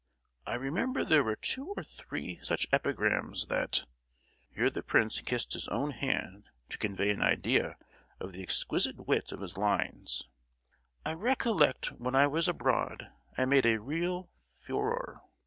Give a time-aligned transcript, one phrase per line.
[0.47, 3.85] I remember there were two or three such epigrams that
[4.49, 7.75] (here the prince kissed his own hand to convey an idea
[8.19, 10.23] of the exquisite wit of his lines)
[11.05, 15.21] I recollect when I was abroad I made a real furore.